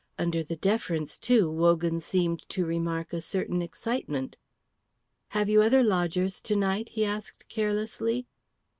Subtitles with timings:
[0.17, 4.35] Under the deference, too, Wogan seemed to remark a certain excitement.
[5.27, 8.25] "Have you other lodgers to night?" he asked carelessly.